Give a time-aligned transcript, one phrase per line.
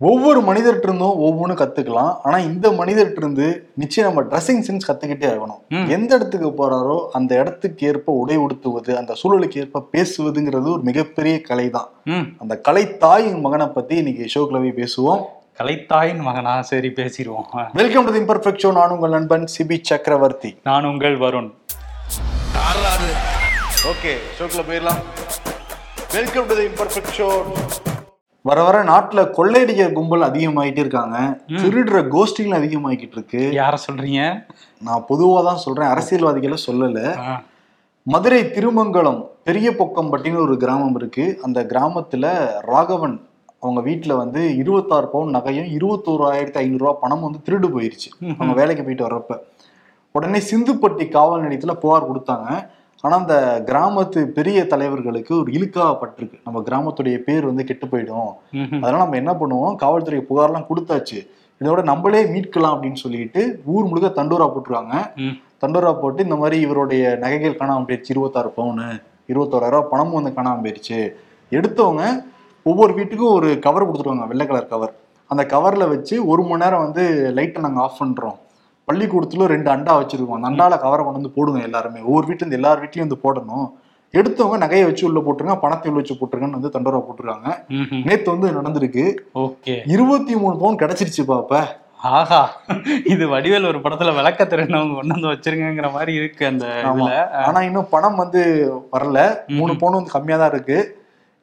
[0.00, 2.16] ஒவ்வொரு மனிதர்கிட்ட இருந்தும் ஒவ்வொன்றும் கத்துக்கலாம்.
[2.22, 5.60] ஆனா இந்த மனிதர்கிட்ட இருந்து நிச்சயம் நம்ம ட்ரெஸ்ஸிங் சென்ஸ் கத்துக்கிட்டே ஆகணும்.
[5.68, 5.88] ம்.
[5.88, 11.70] எந்த இடத்துக்கு போறாரோ அந்த இடத்துக்கு ஏற்ப உடை உடுத்துவது அந்த சூழலுக்கு ஏற்ப பேசுவதுங்கிறது ஒரு மிகப்பெரிய கலை
[11.70, 11.88] தான்
[12.38, 15.22] அந்த கலை தாயின் மகனை பத்தி இன்னைக்கு ஷோக்குல போய் பேசுவோம்.
[15.58, 16.62] கலைத்தாயின் மகனா?
[16.62, 17.68] சரி பேசிடுவோம்.
[17.72, 20.56] Welcome to the imperfect show நான் உங்கள் நண்பன் சிபி சக்கரவர்த்தி.
[20.62, 21.50] நான் உங்கள் வருண்.
[23.92, 25.00] ஓகே ஷோக்குள்ள போயிடலாம்.
[26.12, 27.28] Welcome to the imperfect show
[28.46, 31.16] வர வர நாட்டுல கொள்ளையடிக்கிற கும்பல் அதிகமாயிட்டே இருக்காங்க.
[31.62, 34.22] திருடுற கோஷ்டிகள் அதிகமாகிட்டு இருக்கு யார சொல்றீங்க?
[34.86, 35.92] நான் பொதுவா தான் சொல்றேன்.
[35.94, 37.00] அரசியல்வாதிகளை சொல்லல.
[38.06, 41.24] மதுரை திருமங்கலம் பெரிய பொக்கம்பட்டின்னு ஒரு கிராமம் இருக்கு.
[41.42, 42.26] அந்த கிராமத்துல
[42.70, 43.16] ராகவன்
[43.62, 48.10] அவங்க வீட்டுல வந்து இருபத்தாறு பவுன் நகையும் இருபத்தோராயிரத்தி ஐநூறு ரூபாய் பணம் வந்து திருடு போயிருச்சு.
[48.38, 49.36] அவங்க வேலைக்கு போயிட்டு வர்றப்ப.
[50.14, 52.50] உடனே சிந்துப்பட்டி காவல் நிலையத்துல புகார் கொடுத்தாங்க.
[53.02, 53.36] ஆனா அந்த
[53.66, 58.30] கிராமத்து பெரிய தலைவர்களுக்கு ஒரு இழுக்காப்பட்டிருக்கு நம்ம கிராமத்துடைய பேர் வந்து கெட்டு போயிடும்.
[58.82, 59.74] அதனால நம்ம என்ன பண்ணுவோம்?
[59.74, 61.18] காவல்துறை புகார்லாம் கொடுத்தாச்சு.
[61.60, 64.94] இதோட நம்மளே மீட்கலாம் அப்படின்னு சொல்லிட்டு ஊர் முழுக்க தண்டூரா போட்டுருவாங்க.
[65.64, 68.88] தண்டூரா போட்டு இந்த மாதிரி இவருடைய நகைகள் காணாம போயிடுச்சு இருபத்தாறு பவுனு
[69.32, 70.98] இருபத்தோராயிரம் ரூபாய் பணமும் வந்து காணாம போயிடுச்சு
[71.50, 72.04] எடுத்தவங்க
[72.62, 74.26] ஒவ்வொரு வீட்டுக்கும் ஒரு கவர் கொடுத்துருவாங்க.
[74.26, 74.92] வெள்ளை கலர் கவர்
[75.30, 77.04] அந்த கவர்ல வச்சு ஒரு மணி நேரம் வந்து
[77.36, 78.36] லைட்டை நாங்க ஆஃப் பண்றோம்.
[78.88, 80.36] பள்ளிக்கூடத்துல ரெண்டு அண்டா வச்சிருக்கோம்.
[80.38, 82.00] அந்த அண்டால கவரை கொண்டு வந்து போடுங்க எல்லாருமே.
[82.08, 83.66] ஒவ்வொரு வீட்டுல இருந்து எல்லார் வீட்லயும் வந்து போடணும்.
[84.14, 87.48] எடுத்தவங்க நகையை வச்சு உள்ள போட்டுருங்க பணத்தை உள்ள வச்சு போட்டுருங்கன்னு வந்து தண்டோரா போட்டுருக்காங்க.
[88.08, 89.04] நேத்து வந்து நடந்திருக்கு?
[89.44, 89.74] ஓகே.
[89.94, 91.62] இருபத்தி மூணு பவுன் கிடைச்சிருச்சு பாப்ப.
[92.16, 92.40] ஆஹா.
[93.12, 96.66] இது வடிவேல் ஒரு படத்துல விளக்க திறனவங்க கொண்டு வந்து வச்சிருங்கிற மாதிரி இருக்கு அந்த
[97.46, 98.42] ஆனா இன்னும் பணம் வந்து
[98.94, 99.18] வரல.
[99.58, 100.78] மூணு பவுன் வந்து கம்மியா தான் இருக்கு.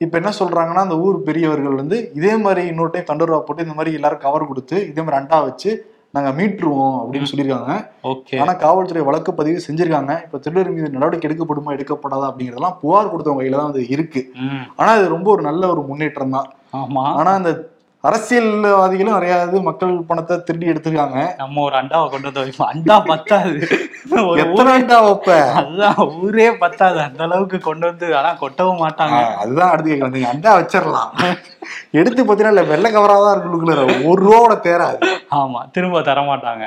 [0.02, 3.98] இப்ப என்ன சொல்றாங்கன்னா அந்த ஊர் பெரியவர்கள் வந்து இதே மாதிரி இன்னொரு டைம் தண்டூரா போட்டு இந்த மாதிரி
[4.00, 5.72] எல்லாரும் கவர் கொடுத்து இதே மாதிரி அண்டா வச்சு
[6.14, 7.76] நாங்க மீட்டுருவோம் அப்படின்னு சொல்லியிருக்காங்க.
[8.12, 8.36] ஓகே.
[8.42, 10.14] ஆனா காவல்துறை வழக்கு பதிவு செஞ்சிருக்காங்க.
[10.26, 14.22] இப்ப திருடர் மீது நடவடிக்கை எடுக்கப்படுமா எடுக்கப்படாதா அப்படிங்கறதெல்லாம் புகார் கொடுத்தவங்க கையில தான் வந்து இருக்கு.
[14.80, 16.50] ஆனா இது ரொம்ப ஒரு நல்ல ஒரு முன்னேற்றம் தான்
[16.82, 17.06] ஆமா.
[17.20, 17.52] ஆனா அந்த
[18.08, 19.36] அரசியல்வாதிகளும் நிறைய
[19.68, 21.20] மக்கள் பணத்தை திருடி எடுத்திருக்காங்க.
[21.42, 22.72] நம்ம ஒரு அண்டாவை கொண்டு வந்து வைப்போம்.
[22.74, 23.54] அண்டா பத்தாது.
[24.44, 25.38] எத்தனை அண்டா வைப்ப?
[25.60, 27.00] அதுதான் ஊரே பத்தாது.
[27.06, 29.20] அந்த அளவுக்கு கொண்டு வந்து ஆனா கொட்டவும் மாட்டாங்க.
[29.44, 31.14] அதுதான் அடுத்து கேட்க வந்தீங்க அண்டா வச்சிடலாம்.
[32.00, 33.74] எடுத்து பார்த்தீங்கன்னா இல்ல வெள்ளை கவரா தான் இருக்குள்ள
[34.12, 35.00] ஒரு ரூபாவோட தேராது
[35.42, 36.66] ஆமா திரும்ப தர மாட்டாங்க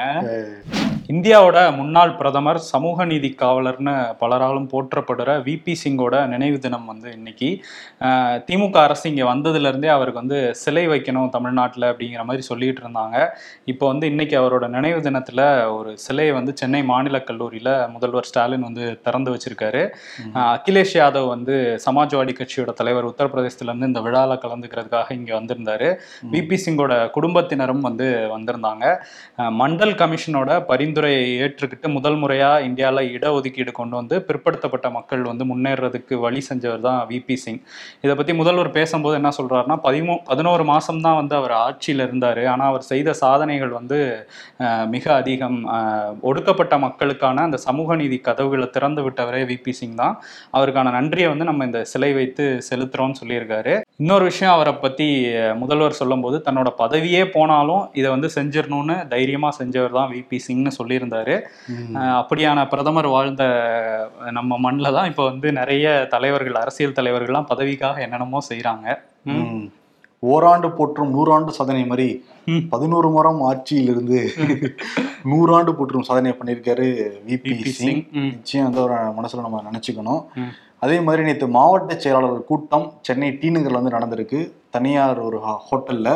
[1.14, 7.48] இந்தியாவோட முன்னாள் பிரதமர் சமூக நீதி காவலர்னு பலராலும் போற்றப்படுற விபி சிங்கோட நினைவு தினம் வந்து இன்னைக்கு.
[8.48, 13.18] திமுக அரசு இங்கே வந்ததுலேருந்தே அவருக்கு வந்து சிலை வைக்கணும் தமிழ்நாட்டில் அப்படிங்கிற மாதிரி சொல்லிட்டு இருந்தாங்க.
[13.72, 15.44] இப்போ வந்து இன்னைக்கு அவரோட நினைவு தினத்தில்
[15.76, 19.84] ஒரு சிலையை வந்து சென்னை மாநில கல்லூரியில் முதல்வர் ஸ்டாலின் வந்து திறந்து வச்சிருக்காரு.
[20.56, 21.54] அகிலேஷ் யாதவ் வந்து
[21.86, 25.90] சமாஜ்வாடி கட்சியோட தலைவர் உத்தரப்பிரதேசத்துலேருந்து இந்த விழாவில் கலந்துக்கிறதுக்காக இங்கே வந்திருந்தாரு.
[26.34, 28.84] விபி சிங்கோட குடும்பத்தினரும் வந்து வந்திருந்தாங்க.
[29.62, 30.50] மண்டல் கமிஷனோட
[30.96, 37.00] பரிந்துரையை ஏற்றுக்கிட்டு முதல் முறையாக இந்தியாவில் இடஒதுக்கீடு கொண்டு வந்து பிற்படுத்தப்பட்ட மக்கள் வந்து முன்னேறதுக்கு வழி செஞ்சவர் தான்
[37.10, 37.58] விபி சிங்.
[38.04, 42.40] இதை பற்றி முதல்வர் பேசும்போது என்ன சொல்கிறாருன்னா பதிமூ பதினோரு மாதம் தான் வந்து அவர் ஆட்சியில் இருந்தார்.
[42.52, 43.98] ஆனால் அவர் செய்த சாதனைகள் வந்து
[44.94, 45.58] மிக அதிகம்.
[46.30, 50.16] ஒடுக்கப்பட்ட மக்களுக்கான அந்த சமூக நீதி கதவுகளை திறந்து விட்டவரே விபி சிங் தான்.
[50.56, 53.74] அவருக்கான நன்றியை வந்து நம்ம இந்த சிலை வைத்து செலுத்துகிறோம்னு சொல்லியிருக்காரு.
[54.04, 55.10] இன்னொரு விஷயம் அவரை பற்றி
[55.64, 61.34] முதல்வர் சொல்லும்போது தன்னோட பதவியே போனாலும் இதை வந்து செஞ்சிடணும்னு தைரியமாக செஞ்சவர் தான் விபி சிங்னு சொல்லியிருந்தாரு
[62.18, 63.44] அப்படியான பிரதமர் வாழ்ந்த
[64.32, 68.40] நம்ம மண்ணில் தான் இப்போ வந்து நிறைய தலைவர்கள் அரசியல் தலைவர்கள்லாம் பதவிக்காக என்னென்னமோ.
[69.32, 69.64] ம்.
[70.22, 72.06] ஓராண்டு போற்றும் நூறாண்டு சாதனை மாதிரி.
[72.70, 74.18] பதினோரு மரம் ஆட்சியிலிருந்து
[75.24, 76.86] நூறாண்டு போற்றும் சாதனை பண்ணியிருக்காரு
[77.26, 78.02] விபி சிங்.
[78.28, 80.22] நிச்சயம் அந்த ஒரு மனசுல நம்ம நினைச்சுக்கணும்.
[80.78, 86.08] அதே மாதிரி நேற்று மாவட்ட செயலாளர்கள் கூட்டம் சென்னை டி நகர்ல வந்து நடந்திருக்கு தனியார் ஒரு ஹோட்டல்ல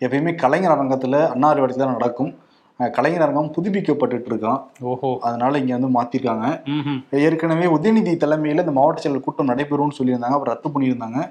[0.00, 2.30] எப்பயுமே கலைஞர் அரங்கத்துல அன்னாரிவாடத்தில் தான் நடக்கும்
[2.78, 5.18] அஹ் கலைஞர் அரங்கம் புதுப்பிக்கப்பட்டுட்டு இருக்கான் ஓஹோ.
[5.20, 6.60] அதனால இங்க வந்து மாத்திருக்காங்க.
[7.10, 10.36] ஏற்கனவே உதயநிதி தலைமையில இந்த மாவட்ட செயலர் கூட்டம் நடைபெறும்னு சொல்லியிருந்தாங்க.
[10.36, 11.30] அப்புறம் ரத்து பண்ணியிருந்தாங்க.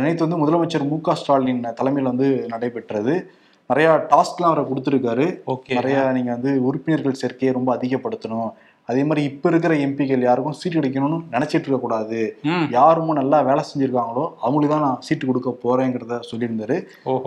[0.00, 3.30] நேத்து வந்து முதலமைச்சர் மு க ஸ்டாலின் தலைமையில் வந்து நடைபெற்றது.
[3.66, 5.40] நிறைய டாஸ்க்லாம் அவரை கொடுத்துருக்காரு.
[5.46, 5.72] ஓகே.
[5.74, 8.50] நிறைய நீங்க வந்து உறுப்பினர்கள் சேர்க்கையை ரொம்ப அதிகப்படுத்தணும்.
[8.88, 12.18] அதே மாதிரி இப்ப இருக்கிற எம்பிக்கள் யாருக்கும் சீட் கிடைக்கணும்னு நினைச்சிட்டு இருக்க கூடாது.
[12.44, 12.66] ம்.
[12.70, 16.76] யாருமோ நல்லா வேலை செஞ்சிருக்காங்களோ அவங்களுக்கு தான் நான் சீட்டு கொடுக்க போறேங்கிறத சொல்லியிருந்தாரு.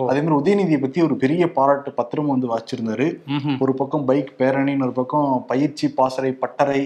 [0.06, 3.06] அதே மாதிரி உதயநிதியை பத்தி ஒரு பெரிய பாராட்டு பத்திரமும் வந்து வச்சிருந்தாரு.
[3.58, 6.80] ஒரு பக்கம் பைக் பேரணி இன்னொரு பக்கம் பயிற்சி பாசறை பட்டறை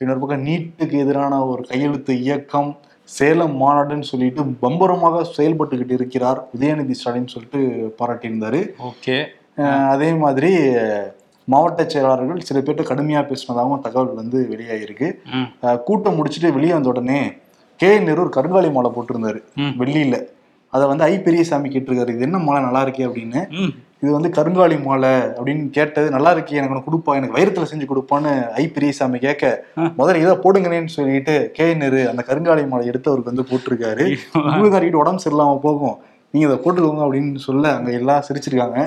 [0.00, 2.70] இன்னொரு பக்கம் நீட்டுக்கு எதிரான ஒரு கையெழுத்து இயக்கம்
[3.08, 7.60] சேலம் மாநாடுன்னு சொல்லிட்டு பம்பரமாக செயல்பட்டுக்கிட்டு இருக்கிறார் உதயநிதி ஸ்டாலின் சொல்லிட்டு
[8.00, 8.60] பாராட்டியிருந்தாரு.
[8.90, 9.16] ஓகே.
[9.90, 10.50] அதே மாதிரி
[11.48, 15.08] மாவட்ட செயலாளர்கள் சில பேர்ட்ட கடுமையா பேசினதாகவும் தகவல் வந்து வெளியாகிருக்கு.
[15.62, 17.18] அஹ், கூட்டம் முடிச்சுட்டு வெளியே வந்த உடனே
[17.80, 17.98] கே.
[17.98, 19.40] நேரு ஒரு கருங்காலி மாலை போட்டிருந்தாரு.
[19.80, 20.16] வெள்ளியில
[20.72, 21.20] அதை வந்து ஐ.
[21.20, 22.08] பெரியசாமி கேட்டிருக்காரு.
[22.08, 22.62] இது என்ன மாலை?
[22.62, 23.40] நல்லா இருக்கே அப்படின்னு.
[24.02, 26.10] இது வந்து கருங்காலி மாலை அப்படின்னு கேட்டது.
[26.10, 28.68] நல்லா இருக்கே எனக்கு ஒன்று கொடுப்பா எனக்கு வைரத்துல செஞ்சு கொடுப்பான்னு ஐ.
[28.68, 29.44] பெரியசாமி கேட்க.
[29.98, 31.74] முதல்ல இதை போடுங்கன்னு சொல்லிட்டு கே.
[31.74, 34.04] நேரு அந்த கருங்காலி மாலை எடுத்து அவருக்கு வந்து போட்டிருக்காரு.
[34.60, 35.96] ஊதாரிக்கிட்டு உடம்பு சரியில்லாம போகும்.
[36.34, 38.78] நீங்க இதை போட்டுக்கோங்க அப்படின்னு சொல்ல அங்க எல்லாம் சிரிச்சிருக்காங்க.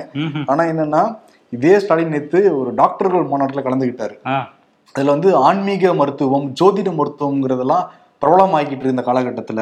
[0.46, 1.02] ஆனா என்னன்னா
[1.50, 4.14] இதே ஸ்டாலின் நேத்து ஒரு டாக்டர்கள் மாநாட்டுல கலந்துகிட்டாரு.
[4.26, 4.52] ஆ,
[4.94, 7.84] அதுல வந்து ஆன்மீக மருத்துவம் ஜோதிட மருத்துவம்ங்கிறதெல்லாம்
[8.22, 9.60] பிரபலமாக்கிட்டு இருந்த காலகட்டத்துல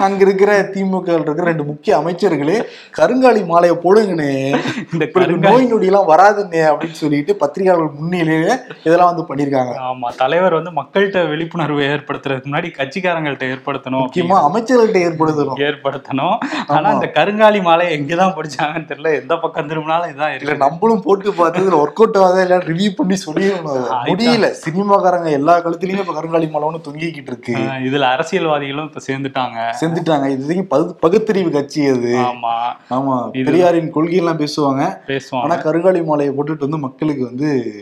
[0.00, 2.62] அங்க இருக்கிற திமுக இருக்கிற ரெண்டு முக்கிய அமைச்சர்களே
[2.98, 4.56] கருங்காலி மாலையை போடுங்கண்ணே.
[4.92, 5.06] இந்த
[5.36, 8.54] நோய் நொடி எல்லாம் வராதுண்ணே அப்படின்னு சொல்லிட்டு பத்திரிகையாளர்கள் முன்னிலையிலே
[8.84, 15.58] இதெல்லாம் வந்து பண்ணிருக்காங்க ஆமா தலைவர் வந்து மக்கள்கிட்ட விழிப்புணர்வு ஏற்படுத்துறதுக்கு முன்னாடி கட்சிக்காரங்கள்ட்ட ஏற்படுத்தணும் முக்கியமா அமைச்சர்கள்ட்ட ஏற்படுத்தணும்.
[15.58, 16.36] ஏற்படுத்தணும்.
[16.66, 19.20] ஆனா இந்த கருங்காலி மாலை எங்கதான் படிச்சாங்கன்னு தெரியல.
[19.20, 23.16] எந்த பக்கம் திரும்பினாலும் இதான் இல்ல நம்மளும் போட்டு பார்த்து இதுல ஒர்க் அவுட் ஆகாத எல்லாம் ரிவ்யூ பண்ணி
[23.26, 23.88] சொல்லிடணும்.
[24.06, 24.50] முடியல.
[24.64, 27.56] சினிமாக்காரங்க எல்லா கழுத்துலயுமே இப்ப கருங்காலி மாலை ஒண்ணு தொங்கிக்கிட்டு இருக்கு.
[27.88, 29.72] இதுல அரசியல்வாதிகளும் இப்ப சேர்ந்துட்டாங்க.
[29.84, 32.16] செஞ்சுட்டாங்க இது பகு- பகுத்தறிவு கட்சி அது.
[32.18, 32.52] ஆமா.
[32.90, 33.30] ஆமா.
[33.30, 34.98] பெரியாரின் கொள்கை எல்லாம் பேசுவாங்க.
[35.06, 35.40] பேசுவாங்க.
[35.42, 37.74] ஆனா கருங்காலி மாலையை போட்டுட்டு வந்து மக்களுக்கு வந்து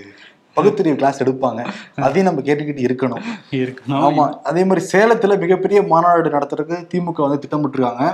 [0.56, 1.60] பகுத்தறிவு கிளாஸ் எடுப்பாங்க.
[2.02, 3.22] அதையும் நம்ம கேட்டுக்கிட்டு இருக்கணும்.
[3.58, 4.02] இருக்கணும்.
[4.06, 4.24] ஆமா.
[4.44, 8.04] அதே மாதிரி சேலத்துல மிகப்பெரிய மாநாடு நடத்துறதுக்கு திமுக வந்து திட்டமிட்டிருக்காங்க.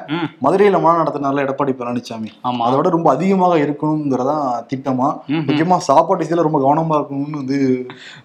[0.45, 2.63] மதுரையில மாநாடு நடத்தினால எடப்பாடி பழனிசாமி ஆமா.
[2.67, 5.09] அதை விட ரொம்ப அதிகமாக இருக்கணுங்கிறதான் திட்டமா.
[5.41, 7.59] முக்கியமா சாப்பாட்டு விஷயத்துல ரொம்ப கவனமா இருக்கணும்னு வந்து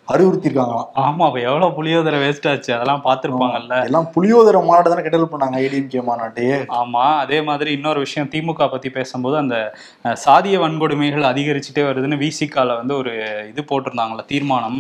[0.08, 2.72] அறிவுறுத்திருக்காங்களாம் ஆமா அப்ப எவ்வளவு புளியோதரை வேஸ்ட் ஆச்சு?
[2.76, 7.06] அதெல்லாம் பாத்திருப்பாங்கல்ல எல்லாம் புளியோதர மாநாடு தானே கிண்டல் பண்ணாங்க ஏடிஎம்கே மாநாட்டையே ஆமா.
[7.24, 9.58] அதே மாதிரி இன்னொரு விஷயம் திமுக பத்தி பேசும்போது அந்த
[10.24, 13.14] சாதிய வன்கொடுமைகள் அதிகரிச்சுட்டே வருதுன்னு விசிகால வந்து ஒரு
[13.52, 13.62] இது
[14.04, 14.80] போட்டிருந்தாங்கல்ல தீர்மானம்.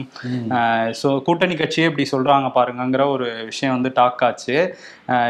[1.01, 4.57] ஸோ கூட்டணி கட்சியே இப்படி சொல்றாங்க பாருங்கங்கிற ஒரு விஷயம் வந்து டாக் ஆச்சு.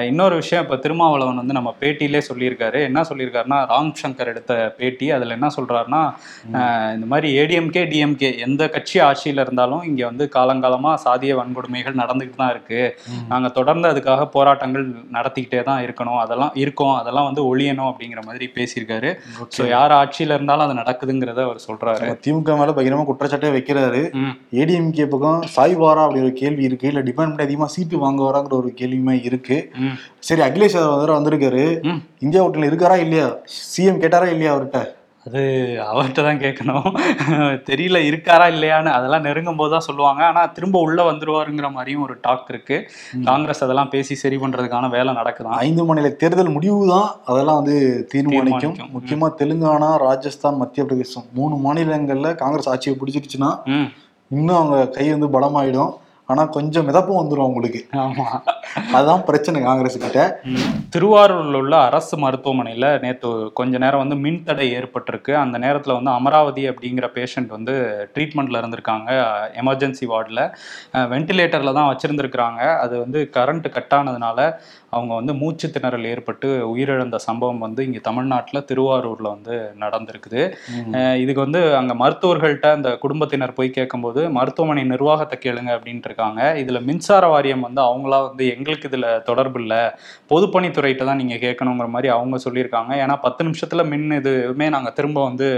[0.07, 2.79] இன்னொரு விஷயம் இப்போ திருமாவளவன் வந்து நம்ம பேட்டியிலே சொல்லியிருக்காரு.
[2.87, 6.01] என்ன சொல்லியிருக்காருன்னா ராம் சங்கர் எடுத்த பேட்டி அதில் என்ன சொல்றாருன்னா
[6.57, 12.41] அஹ், இந்த மாதிரி ஏடிஎம்கே டிஎம்கே எந்த கட்சி ஆட்சியில் இருந்தாலும் இங்கே வந்து காலங்காலமாக சாதிய வன்கொடுமைகள் நடந்துக்கிட்டு
[12.41, 12.81] தான் இருக்கு.
[13.31, 14.85] நாங்கள் தொடர்ந்து அதுக்காக போராட்டங்கள்
[15.17, 16.19] நடத்திக்கிட்டே தான் இருக்கணும்.
[16.23, 16.95] அதெல்லாம் இருக்கோம்.
[16.99, 19.11] அதெல்லாம் வந்து ஒழியணும் அப்படிங்கிற மாதிரி பேசியிருக்காரு.
[19.55, 21.61] ஸோ யார் ஆட்சியில் இருந்தாலும் அது நடக்குதுங்கிறத அவர்
[22.03, 24.03] நம்ம திமுக மேல பகிரமா குற்றச்சாட்டே வைக்கிறாரு.
[24.59, 26.87] ஏடிஎம்கே பக்கம் சாய்வாரா அப்படி ஒரு கேள்வி இருக்கு.
[26.91, 29.57] இல்ல டிபெண்ட் பண்ணி அதிகமா சீட்டு வாங்குவாராங்கிற ஒரு கேள்வியுமே இருக்கு.
[29.72, 29.72] ம்
[30.27, 31.63] சரி அகிலேஷ் யாதவ் வேற வந்திருக்காரு.
[32.25, 33.29] இந்தியா கூட்டணியில் இருக்காரா இல்லையா?
[33.69, 34.81] சிஎம் கேட்டாரா இல்லையா அவர்கிட்ட?
[35.25, 35.41] அது
[35.89, 36.87] அவர்கிட்ட தான் கேட்கணும்.
[37.67, 40.21] தெரியல இருக்காரா இல்லையான்னு அதெல்லாம் நெருங்கும் போது தான் சொல்லுவாங்க.
[40.29, 42.77] ஆனா திரும்ப உள்ள வந்துருவாருங்கிற மாதிரியும் ஒரு டாக் இருக்கு.
[43.29, 47.07] காங்கிரஸ் அதெல்லாம் பேசி சரி பண்றதுக்கான வேலை நடக்குதான் ஐந்து மாநில தேர்தல் முடிவு தான்.
[47.29, 47.77] அதெல்லாம் வந்து
[48.13, 48.59] தீர்மானிக்கும்.
[48.59, 48.93] தீர்மானிக்கும்.
[48.97, 51.27] முக்கியமா தெலுங்கானா ராஜஸ்தான் மத்திய பிரதேசம்.
[51.39, 53.51] மூணு மாநிலங்கள்ல காங்கிரஸ் ஆட்சியை பிடிச்சிருச்சுன்னா
[54.31, 55.93] இன்னும் அவங்க கை வந்து பலமாயிடும்.
[56.29, 57.79] ஆனா கொஞ்சம் மிதப்பும் வந்துடும் அவங்களுக்கு.
[58.03, 58.25] ஆமா.
[58.95, 60.21] அதுதான் பிரச்சனை காங்கிரஸ் கிட்ட.
[60.95, 65.33] திருவாரூர்ல உள்ள அரசு மருத்துவமனையில நேத்து கொஞ்ச நேரம் வந்து மின்தடை ஏற்பட்டிருக்கு.
[65.33, 67.73] அந்த நேரத்துல வந்து அமராவதி அப்படிங்கிற பேஷண்ட் வந்து
[68.13, 69.09] ட்ரீட்மெண்ட்ல இருந்திருக்காங்க.
[69.61, 70.43] எமர்ஜென்சி வார்டில்
[71.13, 72.61] வென்டிலேட்டர்ல தான் வச்சிருந்திருக்கிறாங்க.
[72.85, 74.39] அது வந்து கரண்ட் கட் ஆனதுனால
[74.89, 80.41] அவங்க வந்து மூச்சு திணறல் ஏற்பட்டு உயிரிழந்த சம்பவம் வந்து இங்க தமிழ்நாட்டுல திருவாரூர்ல வந்து நடந்திருக்குது.
[81.15, 86.41] இதுக்கு வந்து அங்க மருத்துவர்கள்ட்ட அந்த குடும்பத்தினர் போய் கேட்கும்போது மருத்துவமனை நிர்வாகத்தை கேளுங்க அப்படின்ட்டு இருக்காங்க.
[86.63, 89.81] இதுல மின்சார வாரியம் வந்து அவங்களா வந்து எங்களுக்கு இதுல தொடர்பு இல்லை.
[90.33, 92.91] பொதுப்பணித்துறையிட்ட தான் நீங்க கேட்கணுங்கிற மாதிரி அவங்க சொல்லியிருக்காங்க.
[93.03, 95.49] ஏன்னா பத்து நிமிஷத்துல மின் இதுவுமே நாங்க திரும்ப வந்து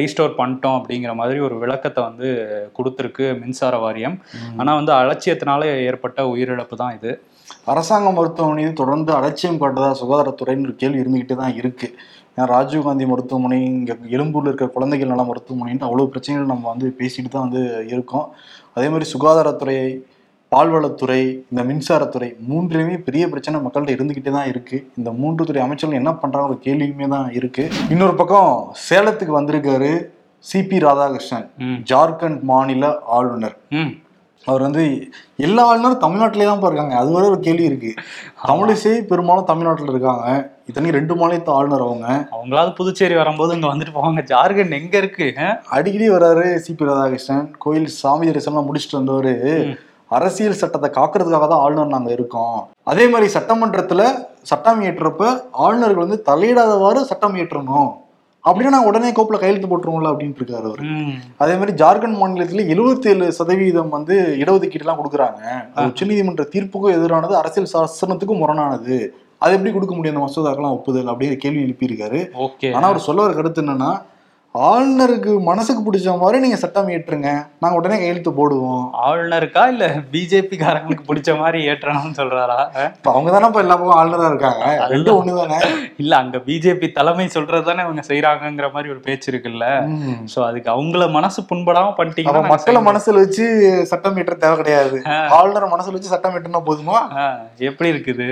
[0.00, 2.28] ரீஸ்டோர் பண்ணிட்டோம் அப்படிங்கிற மாதிரி ஒரு விளக்கத்தை வந்து
[2.78, 4.16] கொடுத்துருக்கு மின்சார வாரியம்.
[4.60, 7.12] ஆனா வந்து அலட்சியத்தினால ஏற்பட்ட உயிரிழப்பு தான் இது.
[7.72, 11.88] அரசாங்க மருத்துவமனை தொடர்ந்து அலட்சியம் காட்டுதா சுகாதாரத்துறைன்னு ஒரு கேள்வி இருந்துகிட்டே தான் இருக்கு.
[12.34, 17.46] ஏன்னா ராஜீவ்காந்தி மருத்துவமனை இங்க எழும்பூர்ல இருக்கிற குழந்தைகள் நல மருத்துவமனைன்ட்டு அவ்வளவு பிரச்சனைகள் நம்ம வந்து பேசிட்டு தான்
[17.46, 17.62] வந்து
[17.92, 18.26] இருக்கோம்.
[18.76, 19.76] அதே மாதிரி சுகாதாரத்துறை
[20.52, 21.18] பால்வளத்துறை
[21.50, 24.78] இந்த மின்சாரத்துறை மூன்றுலையுமே பெரிய பிரச்சனை மக்கள்கிட்ட இருந்துகிட்டே தான் இருக்கு.
[24.98, 27.64] இந்த மூன்று துறை அமைச்சர்கள் என்ன பண்றாங்க ஒரு கேள்வியுமே தான் இருக்கு.
[27.94, 28.54] இன்னொரு பக்கம்
[28.88, 29.92] சேலத்துக்கு வந்திருக்காரு
[30.44, 31.46] சிபி ராதாகிருஷ்ணன்
[31.90, 33.56] ஜார்க்கண்ட் மாநில ஆளுநர்.
[34.48, 34.82] அவர் வந்து
[35.46, 36.94] எல்லா ஆளுநரும் தமிழ்நாட்டிலே தான் இருக்காங்க.
[36.96, 37.90] அது வரை ஒரு கேள்வி இருக்கு.
[38.48, 40.26] தமிழிசை பெரும்பாலும் தமிழ்நாட்டில் இருக்காங்க.
[40.68, 42.06] இத்தனைக்கு ரெண்டு மாநிலத்து ஆளுநர் அவங்க.
[42.36, 44.22] அவங்களாவது புதுச்சேரி வரும்போது இங்க வந்துட்டு போவாங்க.
[44.32, 45.28] ஜார்க்கண்ட் எங்க இருக்கு?
[45.76, 47.46] அடிக்கடி வராரு சிபி ராதாகிருஷ்ணன்.
[47.58, 49.32] கோயில் சாமி தரிசனம் முடிச்சுட்டு வந்தவர்.
[50.08, 52.60] அரசியல் சட்டத்தை காக்கிறதுக்காக தான் ஆளுநர் நாங்க இருக்கோம்.
[52.82, 54.02] அதே மாதிரி சட்டமன்றத்துல
[54.50, 57.90] சட்டம் இயற்றுறப்ப ஆளுநர்கள் வந்து தலையிடாதவாறு சட்டம் இயற்றணும்.
[58.48, 60.82] அப்படின்னா நான் உடனே கோப்புல கையெழுத்து போட்டுருவோம்ல அப்படின்ட்டு இருக்காரு அவர்.
[61.42, 65.40] அதே மாதிரி ஜார்க்கண்ட் மாநிலத்துல 77% சதவீதம் வந்து இடஒதுக்கீடு எல்லாம் கொடுக்குறாங்க.
[65.74, 68.96] அது உச்சநீதிமன்ற தீர்ப்புக்கும் எதிரானது அரசியல் சாசனத்துக்கும் முரணானது.
[69.44, 72.20] அது எப்படி கொடுக்க முடியும் அந்த மசோதாக்கெல்லாம் ஒப்புதல் அப்படிங்கிற கேள்வி எழுப்பியிருக்காரு.
[72.76, 73.90] ஆனா அவர் சொல்ல வர கருத்து என்னன்னா
[74.54, 77.28] ஆளுநருக்கு மனசுக்கு பிடிச்ச மாதிரி நீங்க சட்டம் ஏற்றுங்க
[77.62, 78.80] நாங்க உடனே கையெழுத்து போடுவோம்.
[79.08, 82.56] ஆளுநருக்கா இல்ல பிஜேபி காரங்களுக்கு பிடிச்ச மாதிரி ஏற்றணும்னு சொல்றாரா?
[82.96, 84.64] இப்ப அவங்க தானே இப்ப எல்லா பக்கம் ஆளுநரா இருக்காங்க.
[84.92, 85.58] ரெண்டும் ஒண்ணுதானே
[86.04, 89.68] இல்ல அங்க பிஜேபி தலைமை சொல்றது தானே இவங்க செய்யறாங்கிற மாதிரி ஒரு பேச்சு இருக்குல்ல.
[90.34, 93.46] சோ அதுக்கு அவங்கள மனசு புண்படாம அப்ப பண்ணிட்டீங்கன்னா மக்களை மனசுல வச்சு
[93.92, 94.98] சட்டம் ஏற்ற தேவை கிடையாது.
[95.38, 96.98] ஆளுநர் மனசுல வச்சு சட்டம் ஏற்றினா போதுமா?
[97.70, 98.28] எப்படி இருக்குது?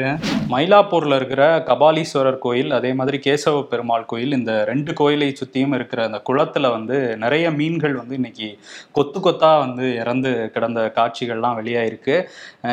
[0.56, 6.21] மயிலாப்பூர்ல இருக்கிற கபாலீஸ்வரர் கோயில் அதே மாதிரி கேசவ பெருமாள் கோயில் இந்த ரெண்டு கோயிலை சுத்தியும் இருக்கிற அந்த
[6.29, 8.50] குளத்தில் வந்து நிறைய மீன்கள் வந்து இன்னைக்கு
[8.99, 12.17] கொத்து கொத்தா வந்து இறந்து கிடந்த காட்சிகள்லாம் வெளியாயிருக்கு.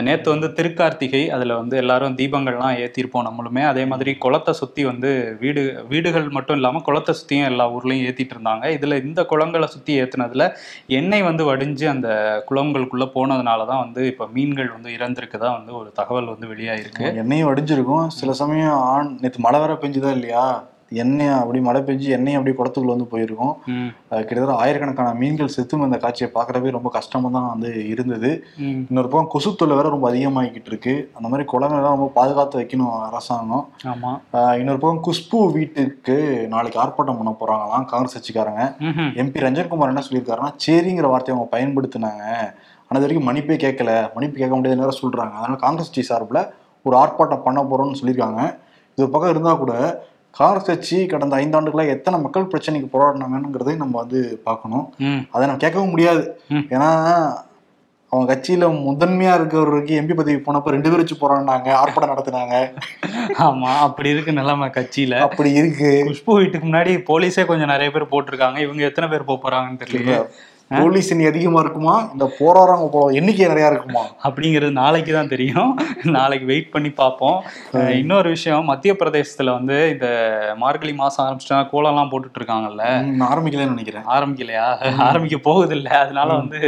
[0.07, 3.63] நேற்று வந்து திருக்கார்த்திகை அதில் வந்து எல்லாரும் தீபங்கள்லாம் ஏற்றிருப்போம் நம்மளுமே.
[3.71, 5.11] அதே மாதிரி குளத்தை சுற்றி வந்து
[5.43, 8.65] வீடு வீடுகள் மட்டும் இல்லாமல் குளத்தை சுற்றியும் எல்லா ஊர்லேயும் ஏற்றிட்டு இருந்தாங்க.
[8.77, 10.45] இதில் இந்த குளங்களை சுற்றி ஏற்றினதில்
[10.99, 12.09] எண்ணெய் வந்து வடிஞ்சு அந்த
[12.49, 17.05] குளங்களுக்குள்ளே போனதுனால தான் வந்து இப்போ மீன்கள் வந்து இறந்திருக்குதா வந்து ஒரு தகவல் வந்து வெளியாயிருக்கு.
[17.23, 18.07] எண்ணெயும் வடிஞ்சிருக்கும்.
[18.19, 20.45] சில சமயம் ஆண் நேற்று மழை வர பெஞ்சுதா இல்லையா?
[21.01, 23.53] எண்ணெய் அப்படி மழை பெஞ்சு எண்ணெய் அப்படியே குளத்துக்குள்ள வந்து போயிருக்கும்.
[24.09, 28.29] கிட்டத்தட்ட ஆயிரக்கணக்கான மீன்கள் செத்தும் அந்த காட்சியை பார்க்கறவே ரொம்ப கஷ்டமா தான் வந்து இருந்தது.
[28.89, 30.93] இன்னொரு பக்கம் கொசு தொல்லை வேற ரொம்ப அதிகமாகிக்கிட்டு இருக்கு.
[31.17, 33.65] அந்த மாதிரி குளங்கள்லாம் ரொம்ப பாதுகாத்து வைக்கணும் அரசாங்கம்.
[34.61, 36.17] இன்னொரு பக்கம் குஷ்பு வீட்டுக்கு
[36.53, 38.63] நாளைக்கு ஆர்ப்பாட்டம் பண்ண போறாங்களாம் காங்கிரஸ் கட்சிக்காரங்க.
[39.23, 42.25] எம்பி ரஞ்சன்குமார் என்ன சொல்லியிருக்காருன்னா சரிங்கிற வார்த்தையை அவங்க பயன்படுத்தினாங்க.
[42.87, 43.91] ஆனா இது வரைக்கும் மன்னிப்பே கேட்கல.
[44.15, 45.33] மன்னிப்பு கேட்க முடியாதுன்னு வேற சொல்றாங்க.
[45.39, 46.43] அதனால காங்கிரஸ் கட்சி சார்பில்
[46.85, 48.41] ஒரு ஆர்ப்பாட்டம் பண்ண போறோம்னு சொல்லியிருக்காங்க.
[48.93, 49.73] இது ஒரு பக்கம் இருந்தா கூட
[50.37, 54.85] காங்கிரஸ் கட்சி கடந்த ஐந்தாண்டுகளா எத்தனை மக்கள் பிரச்சனைக்கு போராடினாங்கங்கிறதையும் நம்ம வந்து பார்க்கணும்.
[55.31, 56.23] அதை நம்ம கேட்கவும் முடியாது.
[56.51, 56.89] ஏன்னா
[58.11, 62.55] அவங்க கட்சியில முதன்மையா இருக்கிறவருக்கு எம்பி பதவி போனப்ப ரெண்டு பேர் வச்சு போராடினாங்க ஆர்ப்பாட்டம் நடத்தினாங்க.
[63.47, 65.19] ஆமா அப்படி இருக்கு நிலைமை கட்சியில.
[65.27, 65.91] அப்படி இருக்கு.
[66.09, 68.59] குஷ்பு வீட்டுக்கு முன்னாடி போலீஸே கொஞ்சம் நிறைய பேர் போட்டிருக்காங்க.
[68.67, 70.17] இவங்க எத்தனை பேர் போறாங்கன்னு தெரியல
[70.71, 71.95] போலீஸ் எண்ணி அதிகமா இருக்குமா?
[72.13, 74.03] இந்த போராடுறவங்க போ எண்ணிக்கை நிறைய இருக்குமா?
[74.27, 75.71] அப்படிங்கிறது நாளைக்கு தான் தெரியும்.
[76.15, 77.37] நாளைக்கு வெயிட் பண்ணி பார்ப்போம்.
[77.99, 80.07] இன்னொரு விஷயம் மத்திய பிரதேசத்துல வந்து இந்த
[80.63, 82.85] மார்கழி மாசம் ஆரம்பிச்சிட்டா கோலம்லாம் போட்டுட்டு இருக்காங்கல்ல
[83.29, 84.07] ஆரம்பிக்கலன்னு நினைக்கிறேன்.
[84.15, 84.65] ஆரம்பிக்கலையா?
[85.07, 86.61] ஆரம்பிக்க போகுது இல்ல அதனால வந்து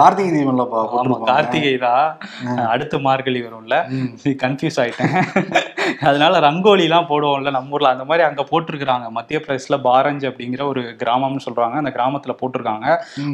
[0.00, 1.30] கார்த்திகை போட்டிருப்பாங்க.
[1.32, 2.06] கார்த்திகை தான்.
[2.74, 3.78] அடுத்து மார்கழி வரும்ல.
[4.44, 5.16] கன்ஃபியூஸ் ஆயிட்டேன்.
[6.10, 7.94] அதனால ரங்கோலி எல்லாம் போடுவோம்ல நம்ம ஊர்ல.
[7.94, 9.06] அந்த மாதிரி அங்க போட்டிருக்கிறாங்க.
[9.18, 11.76] மத்திய பிரதேசல பாரஞ்ச் அப்படிங்கிற ஒரு கிராமம்னு சொல்றாங்க.
[11.82, 12.86] அந்த கிராமத்துல போட்டிருக்காங்க.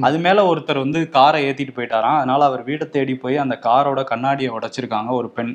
[0.07, 2.19] அது மேல ஒருத்தர் வந்து காரை ஏத்திட்டு போயிட்டாராம்.
[2.21, 5.11] அதனால அவர் வீடை தேடி போய் அந்த காரோட கண்ணாடியை உடைச்சிருக்காங்க.
[5.21, 5.53] ஒரு பெண்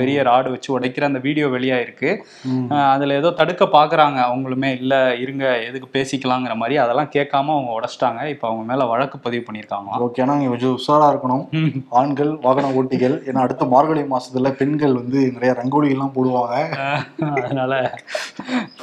[0.00, 2.10] பெரிய ராடு வச்சு உடைக்கிற அந்த வீடியோ வெளியாயிருக்கு.
[2.94, 4.18] அதுல ஏதோ தடுக்க பாக்குறாங்க.
[4.30, 6.76] அவங்களுமே இல்ல இருங்க எதுக்கு பேசிக்கலாங்கிற மாதிரி.
[6.84, 8.22] அதெல்லாம் கேட்காம அவங்க உடைச்சிட்டாங்க.
[8.34, 11.44] இப்ப அவங்க மேல வழக்கு பதிவு பண்ணிருக்காங்களாம் ஓகே ஆனா நீங்க கொஞ்சம் உஷாரா இருக்கணும்.
[12.00, 16.54] ஆண்கள் வாகன ஓட்டிகள் ஏன்னா அடுத்த மார்கழி மாசத்துல பெண்கள் வந்து நிறைய ரங்கோலி எல்லாம் போடுவாங்க
[17.42, 17.74] அதனால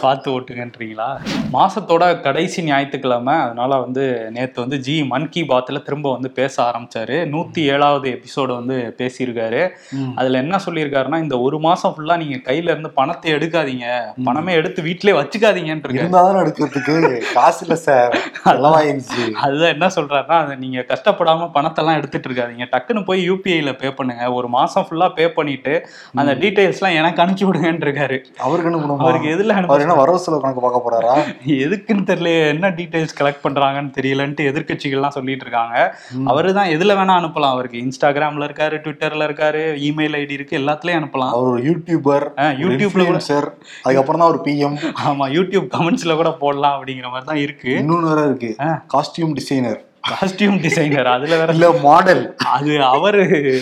[0.01, 1.07] பார்த்து ஓட்டுங்கன்றீங்களா?
[1.55, 3.35] மாசத்தோட கடைசி ஞாயிற்றுக்கிழமை.
[3.45, 4.03] அதனால வந்து
[4.35, 7.17] நேத்து வந்து ஜி மன் கி பாத்ல திரும்ப வந்து பேச ஆரம்பிச்சாரு.
[7.33, 9.61] நூத்தி ஏழாவது எபிசோடு வந்து பேசியிருக்காரு.
[10.19, 13.87] அதுல என்ன சொல்லியிருக்காருன்னா இந்த ஒரு மாசம் ஃபுல்லா நீங்க கையில இருந்து பணத்தை எடுக்காதீங்க.
[14.27, 16.95] பணமே எடுத்து வீட்டிலே வச்சுக்காதீங்கன்னு இருக்காரு இருந்தாதான் எடுக்கிறதுக்கு
[17.37, 18.15] காசு இல்ல சார்.
[18.45, 24.25] செலவாயிருச்சு அதுதான் என்ன சொல்றாருன்னா அதை நீங்க கஷ்டப்படாம பணத்தெல்லாம் எடுத்துட்டு இருக்காதீங்க டக்குன்னு போய் யூபிஐல பே பண்ணுங்க.
[24.37, 25.75] ஒரு மாசம் ஃபுல்லா பே பண்ணிட்டு
[26.21, 30.61] அந்த டீடைல்ஸ்லாம் எனக்கு அனுப்பிச்சு விடுங்கன்னு இருக்காரு அவருக்கு என்ன பண்ணுவோம் அவருக்கு எதுல அனுப்ப வரவு செலவு கணக்கு
[30.63, 31.13] பார்க்க போறாரா?
[31.63, 34.47] எதுக்குன்னு தெரியல என்ன டீடைல்ஸ் கலெக்ட் பண்றாங்கன்னு தெரியலன்ட்டு
[34.83, 35.75] எதிர்க்கட்சிகள்லாம் சொல்லிட்டு இருக்காங்க.
[36.31, 37.53] அவரு தான் எதுல வேணா அனுப்பலாம்.
[37.55, 41.33] அவருக்கு இன்ஸ்டாகிராம்ல இருக்காரு ட்விட்டர்ல இருக்காரு இமெயில் ஐடி இருக்கு எல்லாத்துலயும் அனுப்பலாம்.
[41.37, 42.25] அவர் யூடியூபர்
[42.63, 43.47] யூடியூப்ல கூட சார்
[43.85, 44.77] அதுக்கப்புறம் தான் ஒரு பிஎம்
[45.09, 47.71] ஆமா யூடியூப் கமெண்ட்ஸ்ல கூட போடலாம் அப்படிங்கிற மாதிரி தான் இருக்கு.
[47.83, 48.51] இன்னொன்னு வேற இருக்கு.
[48.95, 52.23] காஸ்டியூம் டிசைனர் காஸ்டியூம் டிசைனர் அதுல வேற இல்ல மாடல்
[52.55, 53.21] அது அவரு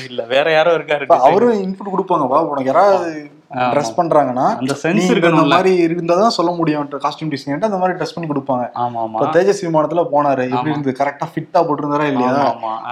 [0.10, 1.06] இல்ல வேற யாரோ இருக்காரு.
[1.28, 3.10] அவரும் இன்புட் கொடுப்பாங்கப்பா உனக்கு யாராவது
[3.56, 5.54] ட்ரெஸ் பண்றாங்கன்னா அந்த சென்ஸ் இருக்கணும்ல.
[5.54, 6.90] மாதிரி இருந்தாதான் சொல்ல முடியும்.
[6.90, 8.66] காஸ்டியூம் டிசைனர் அந்த மாதிரி ட்ரெஸ் பண்ணி கொடுப்பாங்க.
[8.84, 10.46] ஆமா ஆமா இப்ப தேஜஸ் விமானத்துல போனாரு.
[10.50, 10.70] எப்படி.
[10.70, 12.36] இருந்து கரெக்டா ஃபிட்டா போட்டிருந்தாரா இல்லையா?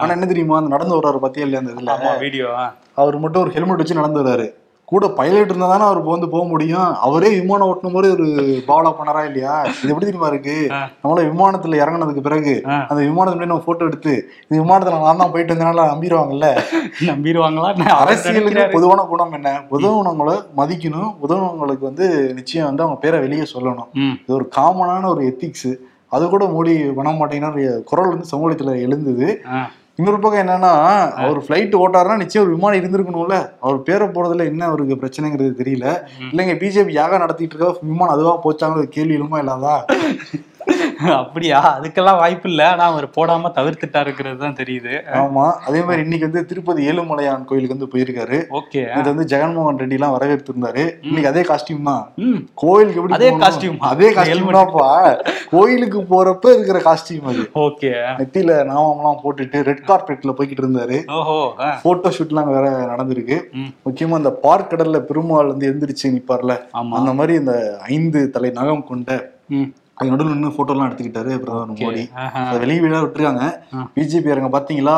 [0.02, 0.58] ஆனா என்ன தெரியுமா?
[0.58, 2.20] அந்த நடந்து வர்றாரு பத்தியா இல்லையா அந்த இதுல?
[2.20, 2.50] வீடியோ
[2.94, 4.48] அவர் மட்டும் ஒரு ஹெல்மெட் வச்சு நடந்து வர்றாரு.
[4.92, 6.96] கூட பைலட் இருந்தா தானே அவர் வந்து போக முடியும்?
[7.00, 8.28] அவரே விமானம் ஓட்டணும் போது ஒரு
[8.68, 9.54] பாவலா பண்ணாரா இல்லையா?
[9.76, 10.56] இது எப்படி தெரியுமா இருக்கு.
[11.04, 12.54] நம்மள விமானத்துல இறங்குனதுக்கு பிறகு.
[12.90, 16.48] அந்த விமானத்துல நம்ம போட்டோ எடுத்து இந்த விமானத்துல நான் தான் போயிட்டு வந்தனால நம்பிடுவாங்கல்ல?
[17.12, 17.70] நம்பிடுவாங்களா?
[18.00, 18.40] அரசியலுக்கு
[18.76, 19.52] பொதுவான குணம் என்ன?
[19.72, 21.12] உதவுனவங்களை மதிக்கணும்.
[21.22, 23.92] உதவுனவங்களுக்கு வந்து நிச்சயம் வந்து அவங்க பேரை வெளியே சொல்லணும்.
[24.24, 25.72] இது ஒரு காமனான ஒரு எத்திக்ஸ்
[26.12, 27.52] அது கூட மோடி பண்ண மாட்டேங்கன்னா
[27.84, 29.28] குரல் வந்து சமூகத்துல எழுந்தது.
[30.00, 30.72] இன்னொரு பக்கம் என்னன்னா
[31.22, 33.38] அவர் ஃபிளைட் ஓட்டாருன்னா நிச்சயம் ஒரு விமானம் இருந்திருக்கணும்ல.
[33.60, 35.88] அவர் பேரை போறதுல என்ன அவருக்கு பிரச்சனைங்கிறது தெரியல.
[36.32, 39.76] இல்லைங்க பிஜேபி யாகம் நடத்திட்டு இருக்க விமானம் அதுவா போச்சாங்கிற கேள்வி எழுமா இல்லாதா?
[41.18, 41.80] அப்படியா?
[41.80, 45.04] அதுக்கெல்லாம் வாய்ப்பு இல்ல ஆனா அவர் போடாம தவிர்த்துட்டாருங்கிறது தான் தெரியுது.
[45.14, 45.52] ஆமா.
[45.52, 48.38] அதே மாதிரி இன்னைக்கு வந்து திருப்பதி ஏழுமலையான் கோயிலுக்கு வந்து போயிருக்காரு.
[48.50, 49.00] ஓகே.
[49.00, 52.14] இது வந்து ஜெகன்மோகன் ரெட்டி எல்லாம் வரவேற்று இருந்தாரு இன்னைக்கு அதே காஸ்டியூம் தான்.
[52.54, 53.78] கோயிலுக்கு எப்படி அதே costume.
[53.80, 54.52] அதே காஸ்டியூம்.
[54.52, 55.16] தான்ப்பா.
[55.50, 57.50] கோயிலுக்கு போறப்ப இருக்கிற காஸ்டியூம் அது.
[57.56, 57.92] ஓகே.
[58.18, 61.06] நெத்தியில நாமம்லாம் போட்டுட்டு ரெட் கார்பெட்ல போய்கிட்டு இருந்தாரு.
[61.12, 61.54] ஓஹோ.
[61.84, 63.40] போட்டோ ஷூட்லாம் வேற நடந்திருக்கு.
[63.90, 66.56] முக்கியமா இந்த பார்க் கடல்ல பெருமாள் வந்து எந்திரிச்சு நிப்பார்ல.
[66.74, 66.90] ஆமா.
[66.90, 69.32] அந்த மாதிரி இந்த ஐந்து தலை நகம் கொண்ட
[70.00, 72.04] அது நடுவில் நின்று போட்டோ எல்லாம் எடுத்துக்கிட்டாரு பிரதமர் மோடி.
[72.50, 73.46] அதை வெளியே வீடா விட்டுருக்காங்க.
[73.96, 74.98] பிஜேபி யாருங்க பாத்தீங்களா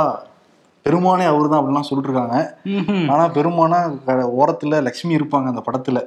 [0.85, 2.37] பெருமானே அவரு தான் அப்படிலாம் சொல்லிட்டு இருக்காங்க.
[3.13, 3.79] ஆனா பெருமானா
[4.41, 5.99] ஓரத்துல லக்ஷ்மி இருப்பாங்க அந்த படத்துல.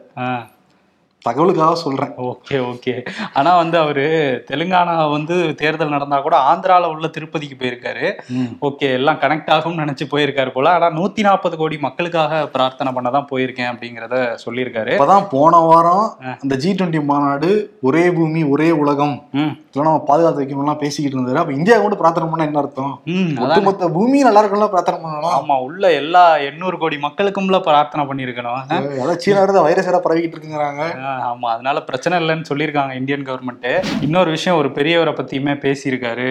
[1.29, 2.13] தகவலுக்காக சொல்றேன்.
[2.31, 2.95] Okay okay.
[3.39, 4.05] ஆனா வந்து அவரு
[4.51, 8.07] தெலுங்கானா வந்து தேர்தல் நடந்தா கூட ஆந்திரால உள்ள திருப்பதிக்கு போயிருக்காரு.
[8.69, 10.73] ஓகே எல்லாம் கனெக்ட் ஆகும்னு நினைச்சு போயிருக்காரு போல.
[10.77, 14.95] ஆனா நூத்தி நாற்பது கோடி மக்களுக்காக பிரார்த்தனை பண்ணதான் போயிருக்கேன் அப்படிங்கறத சொல்லியிருக்காரு.
[14.97, 16.07] இப்பதான் போன வாரம்
[16.43, 17.51] அந்த ஜி டுவெண்ட்டி மாநாடு
[17.89, 19.17] ஒரே பூமி ஒரே உலகம்.
[19.39, 22.93] இதெல்லாம் நம்ம பாதுகாத்து வைக்கணும்லாம் பேசிக்கிட்டு இருந்தாரு அப்ப இந்தியா கூட பிரார்த்தனை பண்ணா என்ன அர்த்தம்?
[23.13, 23.45] ம் அதான்.
[23.45, 29.23] ஒட்டுமொத்த பூமி நல்லா இருக்கணும் பிரார்த்தனை பண்ணணும் ஆமா உள்ள எல்லா எண்ணூறு கோடி மக்களுக்கும்ல பிரார்த்தனை பண்ணிருக்கணும் அதான்
[29.25, 30.85] சீனா இருந்த வைரஸ் எல்லாம் பரவிக்கிட்டு இருக்குங்கிறாங்க.
[31.25, 33.69] ஆமா அதனால பிரச்சனை இல்லைன்னு சொல்லியிருக்காங்க இந்தியன் கவர்மெண்ட்
[34.07, 36.29] இன்னொரு விஷயம் ஒரு பெரியவரை பத்தியுமே பேசியிருக்காரு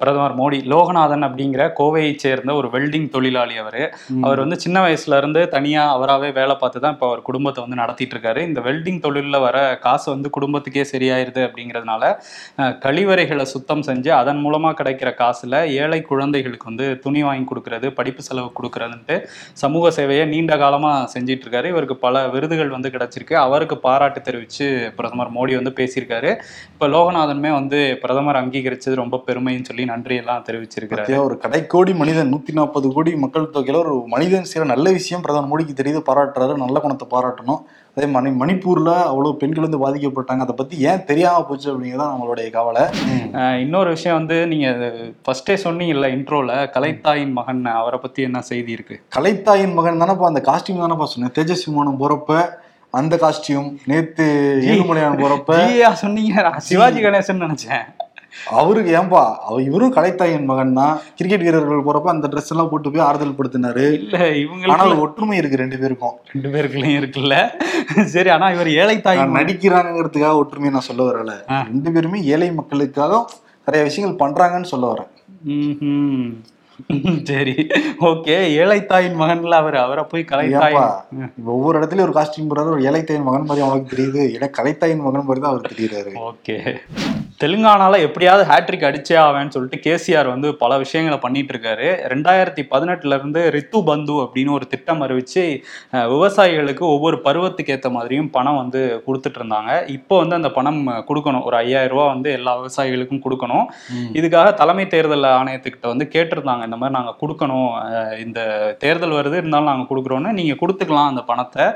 [0.00, 0.58] பிரதமர் மோடி.
[0.72, 3.82] லோகநாதன் அப்படிங்கிற கோவையை சேர்ந்த ஒரு வெல்டிங் தொழிலாளி அவர்.
[4.24, 8.14] அவர் வந்து சின்ன வயசுல இருந்து தனியா அவராகவே வேலை பார்த்து தான் இப்போ அவர் குடும்பத்தை வந்து நடத்திட்டு
[8.16, 12.02] இருக்காரு இந்த வெல்டிங் தொழிலில் வர காசு வந்து குடும்பத்துக்கே சரியாயிருது அப்படிங்கிறதுனால
[12.86, 18.50] கழிவறைகளை சுத்தம் செஞ்சு அதன் மூலமா கிடைக்கிற காசுல ஏழை குழந்தைகளுக்கு வந்து துணி வாங்கி கொடுக்கறது படிப்பு செலவு
[18.58, 19.16] கொடுக்கறதுன்ட்டு
[19.62, 23.36] சமூக சேவையை நீண்ட காலமா செஞ்சிட்டு இருக்காரு இவருக்கு பல விருதுகள் வந்து கிடைச்சிருக்கு.
[23.58, 24.66] அவருக்கு பாராட்டு தெரிவிச்சு
[24.98, 26.30] பிரதமர் மோடி வந்து பேசியிருக்காரு.
[26.74, 31.08] இப்ப லோகநாதனுமே வந்து பிரதமர் அங்கீகரிச்சது ரொம்ப பெருமைன்னு சொல்லி நன்றி எல்லாம் தெரிவிச்சிருக்கிறாரு.
[31.08, 35.50] பத்தியா ஒரு கடைக்கோடி மனிதன் நூத்தி நாற்பது கோடி மக்கள் தொகையில ஒரு மனிதன் செய்யற நல்ல விஷயம் பிரதமர்
[35.52, 37.60] மோடிக்கு தெரியுது பாராட்டுறாரு நல்ல குணத்தை பாராட்டணும்.
[37.96, 40.44] அதே மணி மணிப்பூர்ல அவ்வளவு பெண்கள் வந்து பாதிக்கப்பட்டாங்க.
[40.46, 42.84] அதை பத்தி ஏன் தெரியாம போச்சு அப்படிங்கிறதான் நம்மளுடைய கவலை.
[43.64, 44.68] இன்னொரு விஷயம் வந்து நீங்க
[45.24, 48.98] ஃபர்ஸ்டே சொன்னீங்கல்ல இன்ட்ரோல கலைத்தாயின் மகன் அவரை பத்தி என்ன செய்தி இருக்கு?
[49.16, 51.36] கலைத்தாயின் மகன் தானப்பா அந்த காஸ்டியூம் தானப்பா சொன்னேன்.
[51.38, 52.40] தேஜஸ் விமானம் போறப்ப
[52.90, 54.26] அந்த காஸ்டியூம் நேத்து
[54.72, 55.54] ஏழுமலையான் போறப்ப
[56.02, 56.34] சொன்னீங்க.
[56.46, 57.86] நான் சிவாஜி கணேசன் நினைச்சேன்.
[58.58, 63.04] அவருக்கு ஏன்பா அவர் இவரும் கலைத்தாயின் மகன் தான் கிரிக்கெட் வீரர்கள் போறப்ப அந்த ட்ரெஸ் எல்லாம் போட்டு போய்
[63.06, 63.84] ஆறுதல் படுத்தினாரு.
[64.00, 66.16] இல்ல ஆனா இவங்களுக்கு ஒரு ஒற்றுமை இருக்கு ரெண்டு பேருக்கும்.
[66.32, 67.36] ரெண்டு பேருக்குள்ளயும் இருக்குல்ல.
[68.14, 71.34] சரி ஆனா இவர் ஏழை நான் நடிக்கிறாங்கிறதுக்காக ஒற்றுமையை நான் சொல்ல வரல.
[71.72, 73.24] ரெண்டு பேருமே ஏழை மக்களுக்காக
[73.66, 75.10] நிறைய விஷயங்கள் பண்றாங்கன்னு சொல்ல வரேன்.
[77.30, 77.54] சரி.
[78.00, 80.24] ஓகே ஏழை தாயின் மகன்ல அவர் அவரை போய்
[81.28, 84.22] இப்ப ஒவ்வொரு இடத்துலயும் ஒரு காஸ்டியூம் போறாரு ஒரு ஏழைத்தாயின் மகன் மாதிரி அவனுக்கு தெரியுது.
[84.36, 86.12] ஏன்னா கலைத்தாயின் மகன் மாதிரி தான் அவருக்கு தெரியுறாரு.
[86.28, 86.56] ஓகே.
[87.42, 91.88] தெலுங்கானால எப்படியாவது ஹேட்ரிக் அடிச்சே ஆவேன்னு சொல்லிட்டு கேசிஆர் வந்து பல விஷயங்களை பண்ணிட்டு இருக்காரு.
[92.12, 95.44] ரெண்டாயிரத்தி பதினெட்டுல இருந்து ரித்து பந்து அப்படின்னு ஒரு திட்டம் அறிவிச்சு
[96.14, 99.88] விவசாயிகளுக்கு ஒவ்வொரு பருவத்துக்கு ஏற்ற மாதிரியும் பணம் வந்து கொடுத்துட்டு இருந்தாங்க.
[99.88, 100.80] இப்போ வந்து அந்த பணம்
[101.10, 101.44] கொடுக்கணும்.
[101.44, 103.66] ஒரு ஐயாயிரம் ரூபாய் வந்து எல்லா விவசாயிகளுக்கும் கொடுக்கணும்.
[104.18, 106.66] இதுக்காக தலைமை தேர்தல் ஆணையத்துக்கிட்ட வந்து கேட்டிருந்தாங்க.
[106.68, 107.70] இந்த மாதிரி நாங்கள் கொடுக்கணும்.
[108.24, 108.40] இந்த
[108.84, 111.66] தேர்தல் வருது இருந்தாலும் நாங்கள் கொடுக்குறோன்னு நீங்கள் கொடுத்துக்கலாம் அந்த பணத்தை.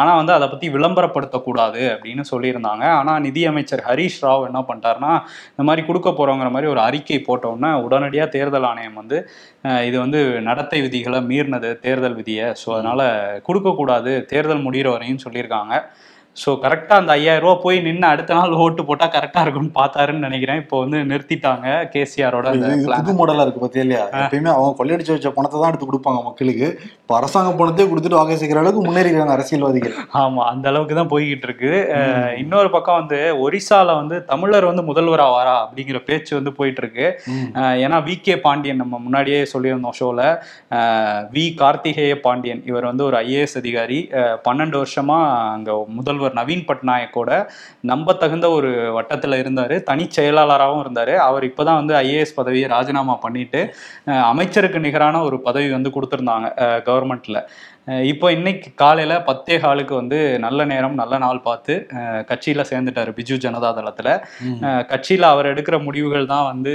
[0.00, 2.84] ஆனால் வந்து அதை பற்றி விளம்பரப்படுத்தக்கூடாது அப்படின்னு சொல்லியிருந்தாங்க.
[3.00, 5.12] ஆனால் நிதியமைச்சர் ஹரீஷ் ராவ் என்ன பண்ணிட்டாருன்னா
[5.54, 9.18] இந்த மாதிரி கொடுக்க போகிறோங்கிற மாதிரி ஒரு அறிக்கை போட்டோன்னே உடனடியாக தேர்தல் ஆணையம் வந்து
[9.88, 12.46] இது வந்து நடத்தை விதிகளை மீறினது தேர்தல் விதியை.
[12.62, 13.06] ஸோ அதனால்
[13.48, 15.74] கொடுக்கக்கூடாது தேர்தல் முடிகிற வரையும் சொல்லியிருக்காங்க.
[16.42, 20.60] ஸோ கரெக்டாக அந்த ஐயாயிரம் ரூபா போய் நின்று அடுத்த நாள் ஓட்டு போட்டால் கரெக்டாக இருக்கும்னு பார்த்தாருன்னு நினைக்கிறேன்.
[20.62, 22.50] இப்போ வந்து நிறுத்திட்டாங்க கேசிஆரோட
[22.98, 24.04] புது மாடலா இருக்கு பத்தியா இல்லையா?
[24.20, 26.68] எப்பயுமே அவங்க கொள்ளையடிச்சு வச்ச பணத்தை தான் எடுத்து கொடுப்பாங்க மக்களுக்கு.
[27.02, 29.94] இப்ப அரசாங்க பணத்தையே கொடுத்துட்டு வாகை சேர்க்கிற அளவுக்கு முன்னேறிக்கிறாங்க அரசியல்வாதிகள்.
[30.22, 31.72] ஆமா அந்த அளவுக்கு தான் போய்கிட்டு இருக்கு.
[32.42, 37.08] இன்னொரு பக்கம் வந்து ஒரிசால வந்து தமிழர் வந்து முதல்வரா வாரா அப்படிங்கிற பேச்சு வந்து போயிட்டு இருக்கு.
[37.84, 40.20] ஏன்னா வி கே பாண்டியன் நம்ம முன்னாடியே சொல்லியிருந்தோம் ஷோல
[41.36, 42.62] வி கார்த்திகேய பாண்டியன்.
[42.70, 44.00] இவர் வந்து ஒரு ஐஏஎஸ் அதிகாரி.
[44.48, 45.18] பன்னெண்டு வருஷமா
[45.56, 47.30] அங்க முதல்வர் நவீன் பட்நாயக்கோட
[47.90, 49.76] நம்பத்தகுந்த ஒரு வட்டத்தில் இருந்தார்.
[49.82, 51.14] தனி செயலாளராகவும் இருந்தார்.
[51.28, 53.62] அவர் இப்பதான் வந்து ஐஏஎஸ் பதவியை ராஜினாமா பண்ணிட்டு
[54.32, 56.48] அமைச்சருக்கு நிகரான ஒரு பதவி வந்து கொடுத்துருந்தாங்க
[56.88, 57.40] கவர்மெண்ட்டில்
[58.10, 61.74] இப்போ இன்னைக்கு காலையில பத்தே காலுக்கு வந்து நல்ல நேரம் நல்ல நாள் பார்த்து
[62.30, 64.08] கட்சியில சேர்ந்துட்டாரு பிஜு ஜனதா தளத்துல.
[64.90, 66.72] கட்சியில அவர் எடுக்கிற முடிவுகள் தான் வந்து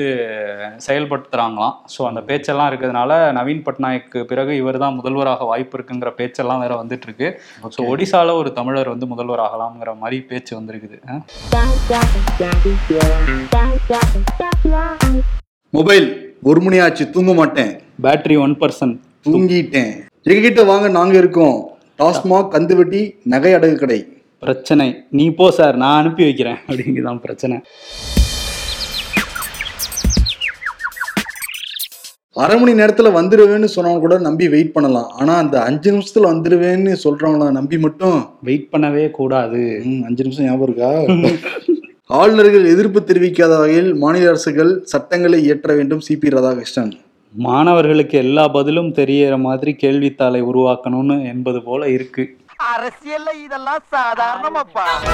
[0.85, 1.75] செயல்படுத்துறாங்களாம்.
[1.93, 7.07] ஸோ அந்த பேச்செல்லாம் இருக்கிறதுனால நவீன் பட்நாயக்கு பிறகு இவர் தான் முதல்வராக வாய்ப்பு இருக்குங்கிற பேச்செல்லாம் வேற வந்துட்டு
[7.09, 7.29] இருக்கு
[7.75, 10.97] ஸோ ஒடிசால ஒரு தமிழர் வந்து முதல்வர் ஆகலாம்ங்கிற மாதிரி பேச்சு வந்திருக்குது.
[15.73, 16.07] மொபைல்
[16.49, 17.71] ஒரு மணி ஆச்சு தூங்க மாட்டேன்.
[18.07, 18.97] பேட்டரி ஒன் பர்சன்ட்
[19.27, 19.93] தூங்கிட்டேன்.
[20.29, 21.69] எங்ககிட்ட வாங்க நாங்க இருக்கோம்.
[21.99, 24.07] டாஸ்மாக் கந்துவட்டி நகை அடகு கடை.
[24.39, 25.03] பிரச்சனை.
[25.11, 25.75] நீ போ சார்.
[25.75, 26.55] நான் அனுப்பி வைக்கிறேன்.
[26.67, 27.59] அப்படிங்குதான் பிரச்சனை.
[32.33, 35.07] அரை மணி நேரத்துல வந்துருவேன்னு சொன்னவங்க கூட நம்பி வெயிட் பண்ணலாம்.
[35.07, 39.81] ஆனா அந்த அஞ்சு நிமிஷத்துல வந்துருவேன்னு சொல்றவங்கள நம்பி மட்டும் வெயிட் பண்ணவே கூடாது.
[40.05, 41.13] அஞ்சு நிமிஷம் ஞாபகம் இருக்கா?
[42.05, 46.01] ஆளுநர்கள் எதிர்ப்பு தெரிவிக்காத வகையில் மாநில அரசுகள் சட்டங்களை இயற்ற வேண்டும்.
[46.09, 46.93] சிபி ராதாகிருஷ்ணன்.
[47.35, 52.37] மாணவர்களுக்கு எல்லா பதிலும் தெரியற மாதிரி கேள்வித்தாளை உருவாக்கணும்னு என்பது போல இருக்கு.
[52.77, 55.09] அரசியல்ல இதெல்லாம் சாதாரணமாப்பா.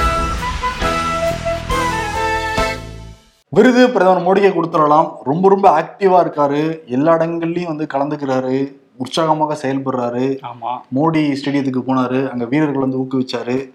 [3.50, 5.12] விருது பிரதமர் மோடியை கொடுத்துடலாம்.
[5.24, 6.86] ரொம்ப ரொம்ப ஆக்டிவா இருக்காரு.
[6.86, 8.74] எல்லா இடங்கள்லயும் வந்து கலந்துக்கிறாரு.
[8.98, 10.38] உற்சாகமாக செயல்படுறாரு.
[10.42, 10.78] ஆமா.
[10.96, 12.30] மோடி ஸ்டேடியத்துக்கு போனாரு.
[12.30, 13.70] அங்க வீரர்கள் வந்து ஊக்குவிச்சாரு.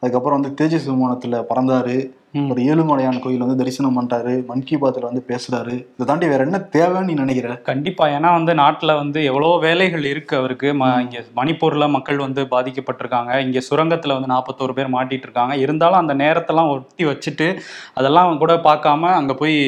[0.00, 2.10] அதுக்கப்புறம் வந்து தேஜஸ் விமானத்துல பறந்தாரு.
[2.32, 4.46] ஒரு ஏழுமலையான் கோயில் வந்து தரிசனம் பண்றாரு.
[4.46, 5.66] மன் கி பாத்ல வந்து பேசுறாரு.
[5.66, 7.56] இதை தாண்டி வேற என்ன தேவைன்னு நீ நினைக்கிற?
[7.56, 8.08] கண்டிப்பா.
[8.08, 10.72] ஏன்னா வந்து நாட்டுல வந்து எவ்வளவோ வேலைகள் இருக்கு அவருக்கு.
[10.72, 13.38] ம- இங்க மணிப்பூர்ல மக்கள் வந்து பாதிக்கப்பட்டிருக்காங்க.
[13.40, 17.58] இங்க சுரங்கத்துல வந்து நாற்பத்தோரு பேர் மாட்டிட்டு இருக்காங்க இருந்தாலும் அந்த நேரத்தெல்லாம் ஒட்டி வச்சுட்டு
[17.94, 19.58] அதெல்லாம் கூட பார்க்காம அங்க போய்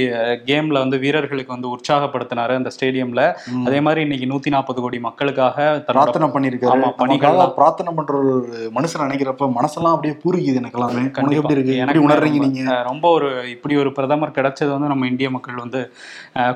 [0.47, 3.33] கேம்ல வந்து வீரர்களுக்கு வந்து உற்சாகப்படுத்தினாரு அந்த ஸ்டேடியம்ல.
[3.67, 7.55] அதே மாதிரி இன்னைக்கு நூத்தி நாற்பது கோடி மக்களுக்காக பிரார்த்தனை பண்ணிருக்காரு பணிகள்லாம்.
[7.55, 11.07] பிரார்த்தனை பண்ற ஒரு மனுஷன் நினைக்கிறப்ப மனசெல்லாம் அப்படியே பூரிக்குது எனக்கு எல்லாமே.
[11.35, 11.77] எப்படி இருக்கு?
[12.09, 15.93] உணர்றீங்க ரொம்ப- ஒரு இப்படி ஒரு பிரதமர் கிடைச்சது வந்து நம்ம இந்திய மக்கள் வந்து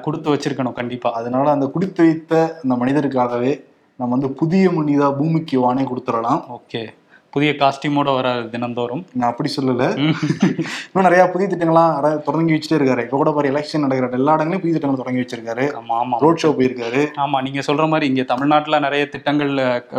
[0.01, 1.13] கொடுத்து வச்சிருக்கணும் கண்டிப்பா.
[1.13, 3.63] அதனால அந்த குடித்து வைத்த அந்த மனிதருக்காகவே
[3.97, 6.43] நம்ம வந்து புதிய மனிதா பூமிக்கு வானே கொடுத்துடலாம்.
[6.51, 6.89] ஓகே.
[7.37, 9.01] புதிய காஸ்டியூமோட வர தினந்தோறும்.
[9.20, 9.87] நான் அப்படி சொல்லல.
[9.96, 11.96] இன்னும் நிறைய புதிய திட்டங்கள்லாம்
[12.29, 13.03] தொடங்கி வச்சுட்டே இருக்காரு.
[13.07, 15.64] இப்ப கூட பாரு எலெக்ஷன் நடக்கிற எல்லா இடங்களையும் புதிய திட்டங்கள் தொடங்கி வச்சிருக்காரு.
[15.81, 16.18] ஆமா ஆமா.
[16.25, 17.03] ரோட் ஷோ போயிருக்காரு.
[17.25, 19.53] ஆமா நீங்க சொல்ற மாதிரி இங்க தமிழ்நாட்டுல நிறைய திட்டங்கள்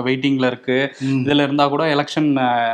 [0.07, 0.77] வெயிட்டிங்ல இருக்கு.
[1.23, 2.29] இதுல இருந்தா கூட எலெக்ஷன்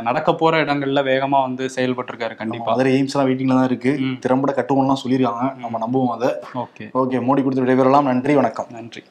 [0.08, 3.92] நடக்க போற இடங்கள்ல வேகமா வந்து செயல்பட்டு இருக்காரு கண்டிப்பா மதுரை எய்ம்ஸ் எல்லாம் வெயிட்டிங்ல தான் இருக்கு.
[4.26, 5.46] திறம்பட கட்டுவோம்லாம் சொல்லியிருக்காங்க.
[5.64, 6.30] நம்ம நம்புவோம் அதை.
[6.64, 6.86] ஓகே.
[7.02, 8.08] ஓகே மோடி கொடுத்து விடைபெறலாம்.
[8.12, 8.70] நன்றி வணக்கம்.
[8.78, 9.02] நன்றி.